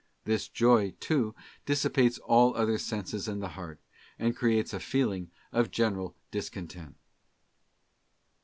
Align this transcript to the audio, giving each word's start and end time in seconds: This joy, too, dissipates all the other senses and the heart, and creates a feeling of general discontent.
This 0.25 0.47
joy, 0.47 0.95
too, 0.99 1.35
dissipates 1.67 2.17
all 2.17 2.53
the 2.53 2.59
other 2.59 2.79
senses 2.79 3.27
and 3.27 3.39
the 3.39 3.49
heart, 3.49 3.77
and 4.17 4.35
creates 4.35 4.73
a 4.73 4.79
feeling 4.79 5.29
of 5.53 5.69
general 5.69 6.15
discontent. 6.31 6.95